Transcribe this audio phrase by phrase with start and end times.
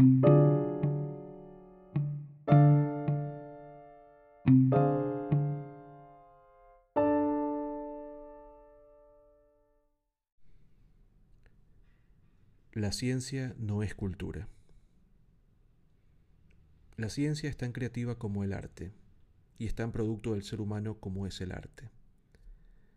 [0.00, 0.06] La
[12.92, 14.48] ciencia no es cultura.
[16.96, 18.94] La ciencia es tan creativa como el arte,
[19.58, 21.90] y es tan producto del ser humano como es el arte.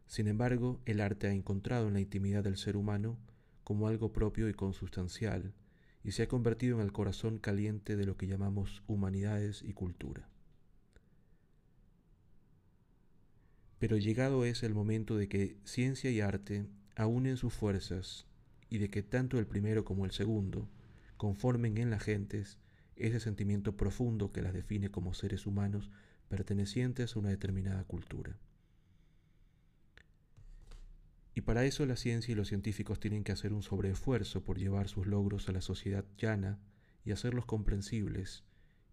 [0.07, 3.17] Sin embargo, el arte ha encontrado en la intimidad del ser humano
[3.65, 5.53] como algo propio y consustancial,
[6.03, 10.27] y se ha convertido en el corazón caliente de lo que llamamos humanidades y cultura.
[13.79, 18.25] Pero llegado es el momento de que ciencia y arte aúnen sus fuerzas
[18.69, 20.69] y de que tanto el primero como el segundo
[21.17, 22.59] conformen en las gentes
[22.95, 25.89] ese sentimiento profundo que las define como seres humanos
[26.29, 28.37] pertenecientes a una determinada cultura.
[31.35, 34.87] Y para eso la ciencia y los científicos tienen que hacer un sobreesfuerzo por llevar
[34.87, 36.59] sus logros a la sociedad llana
[37.05, 38.43] y hacerlos comprensibles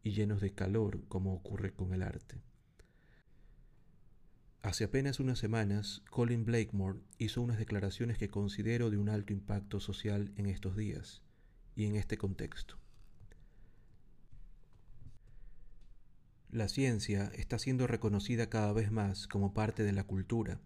[0.03, 2.41] y llenos de calor como ocurre con el arte.
[4.63, 9.81] Hace apenas unas semanas, Colin Blakemore hizo unas declaraciones que considero de un alto impacto
[9.81, 11.23] social en estos días
[11.77, 12.77] y en este contexto.
[16.51, 20.61] La ciencia está siendo reconocida cada vez más como parte de la cultura,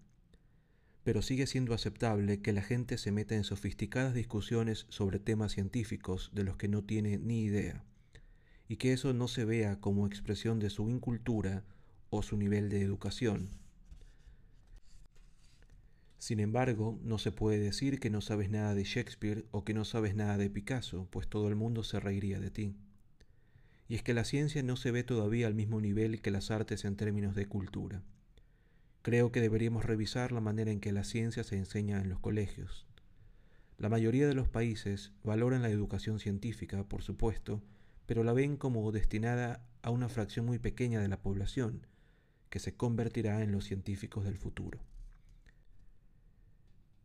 [1.05, 6.31] pero sigue siendo aceptable que la gente se meta en sofisticadas discusiones sobre temas científicos
[6.35, 7.85] de los que no tiene ni idea,
[8.69, 11.63] y que eso no se vea como expresión de su incultura
[12.11, 13.51] o su nivel de educación.
[16.19, 19.85] Sin embargo, no se puede decir que no sabes nada de Shakespeare o que no
[19.85, 22.75] sabes nada de Picasso, pues todo el mundo se reiría de ti
[23.89, 26.85] y es que la ciencia no se ve todavía al mismo nivel que las artes
[26.85, 28.03] en términos de cultura.
[29.05, 32.87] Creo que deberíamos revisar la manera en que la ciencia se enseña en los colegios.
[33.77, 37.63] La mayoría de los países valoran la educación científica, por supuesto,
[38.07, 41.87] pero la ven como destinada a una fracción muy pequeña de la población,
[42.49, 44.81] que se convertirá en los científicos del futuro.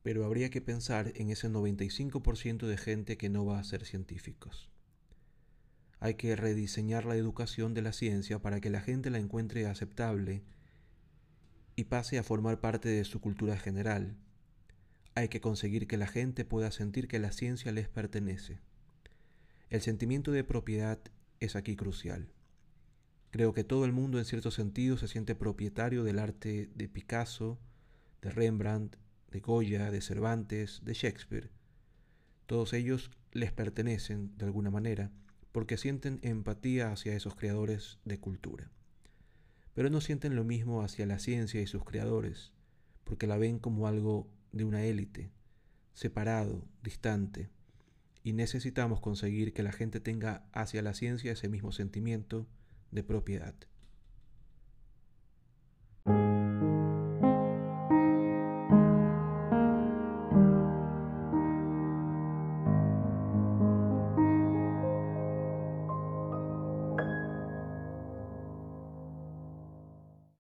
[0.02, 4.70] Pero habría que pensar en ese 95% de gente que no va a ser científicos.
[6.00, 10.44] Hay que rediseñar la educación de la ciencia para que la gente la encuentre aceptable
[11.80, 14.18] y pase a formar parte de su cultura general.
[15.16, 18.60] Hay que conseguir que la gente pueda sentir que la ciencia les pertenece.
[19.70, 21.00] El sentimiento de propiedad
[21.40, 22.34] es aquí crucial.
[23.32, 27.58] Creo que todo el mundo en cierto sentido se siente propietario del arte de Picasso,
[28.22, 28.98] de Rembrandt,
[29.32, 31.50] de Goya, de Cervantes, de Shakespeare.
[32.46, 35.12] Todos ellos les pertenecen de alguna manera
[35.54, 38.70] porque sienten empatía hacia esos creadores de cultura.
[39.80, 42.52] Pero no sienten lo mismo hacia la ciencia y sus creadores,
[43.06, 45.32] porque la ven como algo de una élite,
[45.94, 47.48] separado, distante,
[48.22, 52.46] y necesitamos conseguir que la gente tenga hacia la ciencia ese mismo sentimiento
[52.92, 53.56] de propiedad.